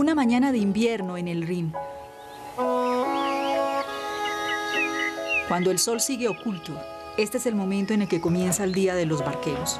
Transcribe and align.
Una 0.00 0.14
mañana 0.14 0.50
de 0.50 0.56
invierno 0.56 1.18
en 1.18 1.28
el 1.28 1.46
Rin. 1.46 1.74
Cuando 5.46 5.70
el 5.70 5.78
sol 5.78 6.00
sigue 6.00 6.26
oculto, 6.26 6.72
este 7.18 7.36
es 7.36 7.44
el 7.44 7.54
momento 7.54 7.92
en 7.92 8.00
el 8.00 8.08
que 8.08 8.18
comienza 8.18 8.64
el 8.64 8.72
día 8.72 8.94
de 8.94 9.04
los 9.04 9.20
barqueros. 9.20 9.78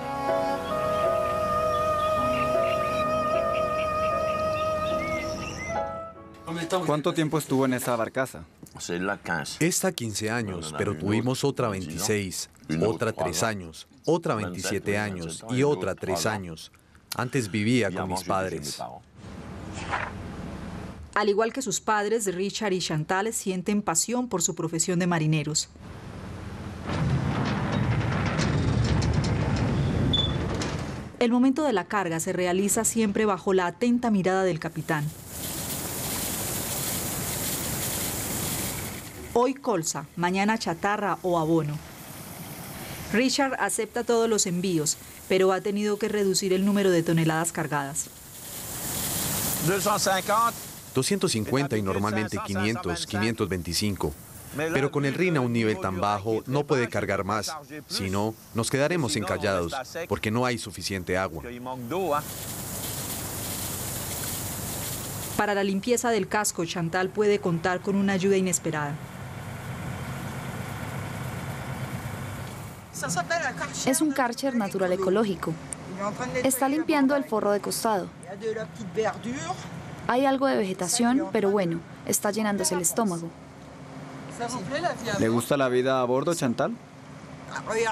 ¿Cuánto 6.85 7.15
tiempo 7.15 7.39
estuvo 7.39 7.65
en 7.65 7.73
esa 7.73 7.97
barcaza? 7.97 8.45
Esta 9.59 9.91
15 9.91 10.31
años, 10.31 10.75
pero 10.77 10.99
tuvimos 10.99 11.45
otra 11.45 11.71
26, 11.71 12.51
otra 12.87 13.15
3 13.15 13.43
años, 13.43 13.89
otra 14.05 14.35
27 14.35 14.99
años 14.99 15.47
y 15.49 15.63
otra 15.63 15.95
3 15.95 16.27
años. 16.27 16.73
Antes 17.17 17.51
vivía 17.51 17.91
con 17.91 18.11
mis 18.11 18.23
padres. 18.23 18.83
Al 21.15 21.29
igual 21.29 21.53
que 21.53 21.63
sus 21.63 21.81
padres, 21.81 22.33
Richard 22.33 22.73
y 22.73 22.79
Chantal 22.79 23.33
sienten 23.33 23.83
pasión 23.83 24.29
por 24.29 24.43
su 24.43 24.55
profesión 24.55 24.99
de 24.99 25.07
marineros. 25.07 25.69
El 31.19 31.33
momento 31.33 31.65
de 31.65 31.73
la 31.73 31.85
carga 31.85 32.19
se 32.21 32.33
realiza 32.33 32.85
siempre 32.85 33.27
bajo 33.27 33.53
la 33.53 33.67
atenta 33.67 34.11
mirada 34.11 34.45
del 34.45 34.59
capitán. 34.59 35.05
Hoy 39.35 39.55
colza, 39.55 40.07
mañana 40.17 40.59
chatarra 40.59 41.19
o 41.23 41.39
abono. 41.39 41.77
Richard 43.13 43.55
acepta 43.59 44.05
todos 44.05 44.31
los 44.31 44.47
envíos, 44.47 44.97
pero 45.29 45.53
ha 45.53 45.61
tenido 45.61 45.99
que 45.99 46.09
reducir 46.09 46.53
el 46.53 46.65
número 46.65 46.91
de 46.91 47.03
toneladas 47.03 47.53
cargadas. 47.53 48.07
250 49.67 50.70
y 51.77 51.83
normalmente 51.83 52.39
500, 52.45 53.07
525. 53.07 54.13
Pero 54.57 54.91
con 54.91 55.05
el 55.05 55.15
RIN 55.15 55.37
a 55.37 55.41
un 55.41 55.53
nivel 55.53 55.79
tan 55.81 56.01
bajo 56.01 56.43
no 56.47 56.65
puede 56.65 56.89
cargar 56.89 57.25
más, 57.25 57.55
si 57.87 58.11
no, 58.11 58.35
nos 58.55 58.71
quedaremos 58.71 59.15
encallados 59.17 59.75
porque 60.09 60.31
no 60.31 60.45
hay 60.45 60.59
suficiente 60.59 61.17
agua. 61.17 61.45
Para 65.37 65.55
la 65.55 65.65
limpieza 65.65 66.11
del 66.11 66.29
casco, 66.29 66.65
Chantal 66.65 67.09
puede 67.09 67.39
contar 67.39 67.81
con 67.81 67.97
una 67.97 68.13
ayuda 68.13 68.37
inesperada. 68.37 68.95
Es 73.87 74.01
un 74.03 74.13
Karcher 74.13 74.55
natural 74.55 74.93
ecológico. 74.93 75.55
Está 76.45 76.69
limpiando 76.69 77.17
el 77.17 77.25
forro 77.25 77.53
de 77.53 77.61
costado. 77.61 78.09
Hay 80.09 80.27
algo 80.27 80.47
de 80.47 80.57
vegetación, 80.57 81.27
pero 81.33 81.51
bueno, 81.51 81.79
está 82.07 82.31
llenándose 82.31 82.75
el 82.75 82.81
estómago. 82.81 83.29
¿Le 85.19 85.29
gusta 85.29 85.57
la 85.57 85.69
vida 85.69 86.01
a 86.01 86.05
bordo, 86.05 86.35
Chantal? 86.35 86.73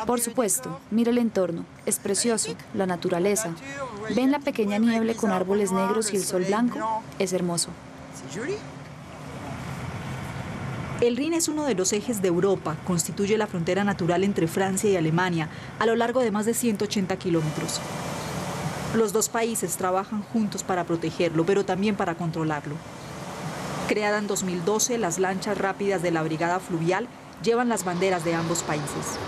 Por 0.06 0.20
supuesto, 0.20 0.80
mire 0.90 1.10
el 1.10 1.18
entorno. 1.18 1.64
Es 1.84 1.98
precioso, 1.98 2.54
la 2.74 2.86
naturaleza. 2.86 3.50
¿Ven 4.14 4.30
la 4.30 4.38
pequeña 4.38 4.78
niebla 4.78 5.14
con 5.14 5.30
árboles 5.30 5.72
negros 5.72 6.12
y 6.12 6.16
el 6.16 6.24
sol 6.24 6.44
blanco? 6.44 7.02
Es 7.18 7.32
hermoso. 7.32 7.70
El 11.00 11.16
Rin 11.16 11.32
es 11.34 11.46
uno 11.46 11.64
de 11.64 11.74
los 11.74 11.92
ejes 11.92 12.22
de 12.22 12.28
Europa, 12.28 12.76
constituye 12.84 13.38
la 13.38 13.46
frontera 13.46 13.84
natural 13.84 14.24
entre 14.24 14.48
Francia 14.48 14.90
y 14.90 14.96
Alemania 14.96 15.48
a 15.78 15.86
lo 15.86 15.94
largo 15.94 16.20
de 16.20 16.32
más 16.32 16.44
de 16.44 16.54
180 16.54 17.16
kilómetros. 17.16 17.80
Los 18.94 19.12
dos 19.12 19.28
países 19.28 19.76
trabajan 19.76 20.22
juntos 20.22 20.62
para 20.62 20.84
protegerlo, 20.84 21.44
pero 21.44 21.64
también 21.64 21.94
para 21.94 22.14
controlarlo. 22.14 22.74
Creada 23.86 24.18
en 24.18 24.26
2012, 24.26 24.96
las 24.96 25.18
lanchas 25.18 25.58
rápidas 25.58 26.02
de 26.02 26.10
la 26.10 26.22
Brigada 26.22 26.58
Fluvial 26.58 27.06
llevan 27.42 27.68
las 27.68 27.84
banderas 27.84 28.24
de 28.24 28.34
ambos 28.34 28.62
países. 28.62 29.18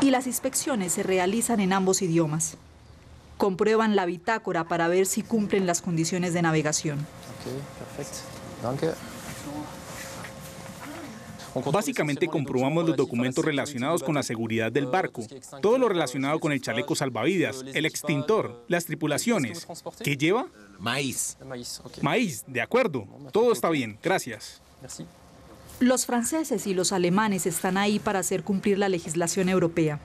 Y 0.00 0.10
las 0.10 0.26
inspecciones 0.26 0.92
se 0.92 1.02
realizan 1.02 1.60
en 1.60 1.72
ambos 1.72 2.00
idiomas. 2.00 2.56
Comprueban 3.36 3.96
la 3.96 4.06
bitácora 4.06 4.64
para 4.64 4.88
ver 4.88 5.06
si 5.06 5.22
cumplen 5.22 5.66
las 5.66 5.82
condiciones 5.82 6.32
de 6.32 6.42
navegación. 6.42 7.06
Básicamente 11.72 12.26
comprobamos 12.28 12.86
los 12.86 12.96
documentos 12.96 13.44
relacionados 13.44 14.02
con 14.02 14.14
la 14.14 14.22
seguridad 14.22 14.72
del 14.72 14.86
barco, 14.86 15.22
todo 15.60 15.78
lo 15.78 15.88
relacionado 15.88 16.40
con 16.40 16.52
el 16.52 16.60
chaleco 16.60 16.94
salvavidas, 16.94 17.64
el 17.74 17.86
extintor, 17.86 18.64
las 18.68 18.86
tripulaciones. 18.86 19.66
¿Qué 20.02 20.16
lleva? 20.16 20.46
Maíz. 20.78 21.36
Maíz, 22.00 22.44
de 22.46 22.60
acuerdo. 22.60 23.06
Todo 23.32 23.52
está 23.52 23.70
bien, 23.70 23.98
gracias. 24.02 24.60
Los 25.80 26.06
franceses 26.06 26.66
y 26.66 26.74
los 26.74 26.92
alemanes 26.92 27.46
están 27.46 27.76
ahí 27.76 27.98
para 27.98 28.20
hacer 28.20 28.44
cumplir 28.44 28.78
la 28.78 28.88
legislación 28.88 29.48
europea. 29.48 29.98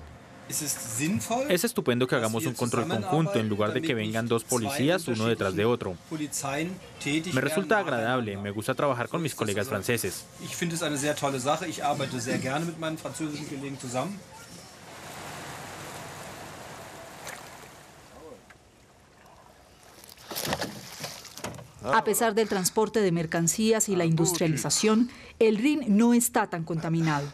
Es 1.50 1.64
estupendo 1.64 2.08
que 2.08 2.16
hagamos 2.16 2.46
un 2.46 2.54
control 2.54 2.88
conjunto 2.88 3.40
en 3.40 3.50
lugar 3.50 3.74
de 3.74 3.82
que 3.82 3.94
vengan 3.94 4.28
dos 4.28 4.44
policías 4.44 5.08
uno 5.08 5.26
detrás 5.26 5.56
de 5.56 5.66
otro. 5.66 5.98
Me 7.34 7.42
resulta 7.42 7.80
agradable, 7.80 8.38
me 8.38 8.52
gusta 8.52 8.74
trabajar 8.74 9.10
con 9.10 9.22
mis 9.22 9.36
colegas 9.36 9.68
franceses. 9.68 10.26
A 21.84 22.04
pesar 22.04 22.36
del 22.36 22.50
transporte 22.50 23.00
de 23.02 23.12
mercancías 23.12 23.88
y 23.90 23.96
la 23.96 24.06
industrialización, 24.06 25.10
el 25.40 25.58
Rin 25.58 25.86
no 25.88 26.14
está 26.14 26.48
tan 26.48 26.64
contaminado. 26.64 27.28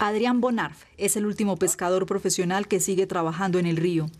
Adrián 0.00 0.40
Bonarf 0.40 0.84
es 0.96 1.16
el 1.16 1.26
último 1.26 1.56
pescador 1.56 2.06
profesional 2.06 2.68
que 2.68 2.80
sigue 2.80 3.06
trabajando 3.06 3.58
en 3.58 3.66
el 3.66 3.76
río. 3.76 4.10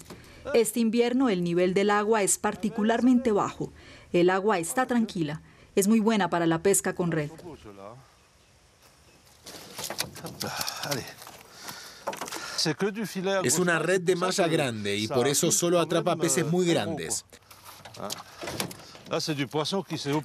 Este 0.54 0.80
invierno 0.80 1.28
el 1.28 1.42
nivel 1.42 1.74
del 1.74 1.90
agua 1.90 2.22
es 2.22 2.38
particularmente 2.38 3.32
bajo. 3.32 3.72
El 4.12 4.30
agua 4.30 4.58
está 4.58 4.86
tranquila. 4.86 5.42
Es 5.74 5.88
muy 5.88 6.00
buena 6.00 6.30
para 6.30 6.46
la 6.46 6.62
pesca 6.62 6.94
con 6.94 7.10
red. 7.10 7.30
Es 13.44 13.58
una 13.58 13.78
red 13.78 14.00
de 14.00 14.16
malla 14.16 14.48
grande 14.48 14.96
y 14.96 15.08
por 15.08 15.28
eso 15.28 15.52
solo 15.52 15.80
atrapa 15.80 16.16
peces 16.16 16.46
muy 16.46 16.66
grandes. 16.66 17.24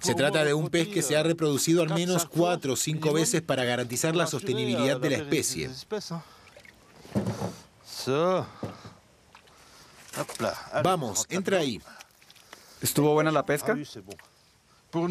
Se 0.02 0.16
trata 0.16 0.44
de 0.44 0.54
un 0.54 0.70
pez 0.70 0.88
que 0.88 1.02
se 1.02 1.16
ha 1.16 1.24
reproducido 1.24 1.84
al 1.84 1.90
menos 1.94 2.26
cuatro 2.26 2.74
o 2.74 2.76
cinco 2.76 3.14
veces 3.14 3.42
para 3.42 3.64
garantizar 3.64 4.16
la 4.16 4.28
sostenibilidad 4.28 5.00
de 5.00 5.10
la 5.12 5.18
especie. 5.18 5.70
Vamos, 10.84 11.26
entra 11.30 11.60
ahí. 11.60 11.82
¿Estuvo 12.82 13.14
buena 13.14 13.32
la 13.32 13.46
pesca? 13.46 13.78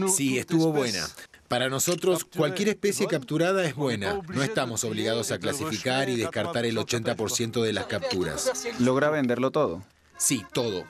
Sí, 0.08 0.38
estuvo 0.38 0.72
buena. 0.72 1.08
Para 1.48 1.68
nosotros, 1.68 2.24
cualquier 2.24 2.68
especie 2.68 3.06
capturada 3.06 3.64
es 3.64 3.74
buena. 3.74 4.20
No 4.28 4.42
estamos 4.42 4.84
obligados 4.84 5.30
a 5.30 5.38
clasificar 5.38 6.08
y 6.08 6.16
descartar 6.16 6.64
el 6.66 6.76
80% 6.76 7.62
de 7.62 7.72
las 7.72 7.86
capturas. 7.86 8.52
¿Logra 8.78 9.10
venderlo 9.10 9.50
todo? 9.50 9.82
Sí, 10.18 10.44
todo. 10.52 10.84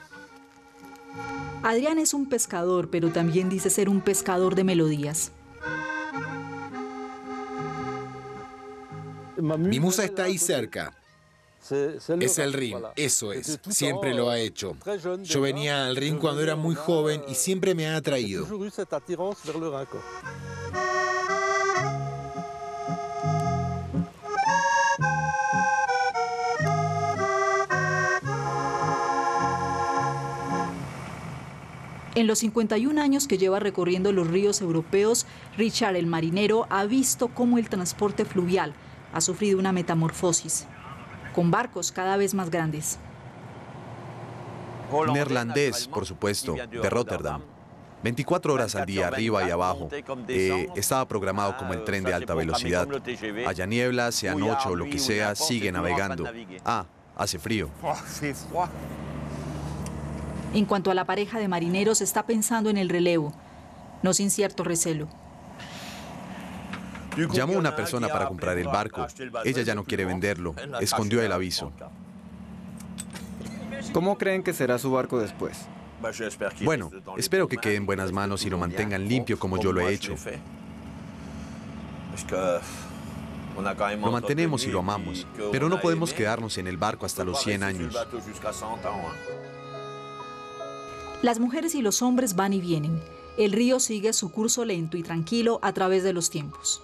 Adrián 1.63 1.99
es 1.99 2.15
un 2.15 2.29
pescador, 2.29 2.89
pero 2.91 3.11
también 3.11 3.49
dice 3.49 3.71
ser 3.71 3.89
un 3.89 4.01
pescador 4.01 4.55
de 4.55 4.65
melodías. 4.65 5.33
Mi 9.37 9.81
musa 9.81 10.05
está 10.05 10.25
ahí 10.25 10.39
cerca. 10.39 10.95
Es 11.71 12.39
el 12.39 12.53
ring, 12.53 12.77
eso 12.97 13.33
es. 13.33 13.59
Siempre 13.69 14.15
lo 14.15 14.31
ha 14.31 14.39
hecho. 14.39 14.77
Yo 15.23 15.43
venía 15.43 15.87
al 15.87 15.97
ring 15.97 16.19
cuando 16.19 16.43
era 16.43 16.57
muy 16.57 16.75
joven 16.75 17.23
y 17.29 17.35
siempre 17.35 17.75
me 17.75 17.87
ha 17.87 17.97
atraído. 17.97 18.47
En 32.21 32.27
los 32.27 32.41
51 32.41 33.01
años 33.01 33.27
que 33.27 33.39
lleva 33.39 33.61
recorriendo 33.61 34.13
los 34.13 34.27
ríos 34.27 34.61
europeos, 34.61 35.25
Richard 35.57 35.97
el 35.97 36.07
marinero 36.07 36.67
ha 36.69 36.85
visto 36.85 37.29
cómo 37.29 37.57
el 37.57 37.71
transporte 37.71 38.27
fluvial 38.27 38.75
ha 39.15 39.23
sufrido 39.23 39.59
una 39.59 39.73
metamorfosis, 39.73 40.67
con 41.35 41.51
barcos 41.51 41.93
cada 41.93 42.19
vez 42.19 42.35
más 42.35 42.51
grandes. 42.51 42.99
Neerlandés, 45.11 45.89
por 45.89 46.05
supuesto, 46.05 46.57
de 46.71 46.91
Rotterdam. 46.91 47.41
24 48.03 48.53
horas 48.53 48.75
al 48.75 48.85
día, 48.85 49.07
arriba 49.07 49.49
y 49.49 49.51
abajo. 49.51 49.89
Eh, 50.29 50.69
estaba 50.77 51.09
programado 51.09 51.57
como 51.57 51.73
el 51.73 51.85
tren 51.85 52.05
de 52.05 52.13
alta 52.13 52.35
velocidad. 52.35 52.87
Haya 53.47 53.65
niebla, 53.65 54.13
sea 54.13 54.35
noche 54.35 54.69
o 54.69 54.77
lo 54.77 54.85
que 54.85 54.99
sea, 54.99 55.35
sigue 55.35 55.73
navegando. 55.73 56.27
Ah, 56.67 56.85
hace 57.17 57.39
frío. 57.39 57.71
En 60.53 60.65
cuanto 60.65 60.91
a 60.91 60.95
la 60.95 61.05
pareja 61.05 61.39
de 61.39 61.49
marineros, 61.49 62.01
está 62.01 62.27
pensando 62.27 62.71
en 62.71 62.77
el 62.77 62.89
relevo, 62.89 63.33
no 64.03 64.13
sin 64.13 64.31
cierto 64.31 64.65
recelo. 64.65 65.09
Llamó 67.33 67.55
a 67.55 67.59
una 67.59 67.77
persona 67.77 68.09
para 68.09 68.27
comprar 68.27 68.59
el 68.59 68.67
barco. 68.67 69.07
Ella 69.45 69.63
ya 69.63 69.75
no 69.75 69.85
quiere 69.85 70.05
venderlo. 70.05 70.55
Escondió 70.81 71.23
el 71.23 71.33
aviso. 71.33 71.73
¿Cómo 73.93 74.19
creen 74.19 74.43
que 74.43 74.53
será 74.53 74.79
su 74.79 74.91
barco 74.93 75.19
después? 75.19 75.67
Bueno, 76.63 76.91
espero 77.17 77.47
que 77.49 77.59
quede 77.59 77.77
en 77.77 77.87
buenas 77.87 78.11
manos 78.13 78.45
y 78.45 78.51
lo 78.51 78.59
mantengan 78.59 79.07
limpio 79.07 79.39
como 79.39 79.59
yo 79.59 79.73
lo 79.73 79.81
he 79.81 79.93
hecho. 79.93 80.15
Lo 84.01 84.13
mantenemos 84.13 84.65
y 84.65 84.71
lo 84.71 84.81
amamos, 84.81 85.27
pero 85.53 85.69
no 85.69 85.81
podemos 85.81 86.13
quedarnos 86.13 86.59
en 86.59 86.67
el 86.67 86.77
barco 86.77 87.07
hasta 87.07 87.25
los 87.25 87.41
100 87.43 87.63
años. 87.63 87.97
Las 91.23 91.39
mujeres 91.39 91.75
y 91.75 91.83
los 91.83 92.01
hombres 92.01 92.35
van 92.35 92.55
y 92.55 92.63
vienen. 92.63 92.99
El 93.37 93.53
río 93.53 93.79
sigue 93.79 94.15
su 94.15 94.33
curso 94.33 94.65
lento 94.65 94.97
y 94.97 95.03
tranquilo 95.03 95.59
a 95.61 95.75
través 95.75 96.03
de 96.03 96.15
los 96.15 96.31
tiempos. 96.31 96.83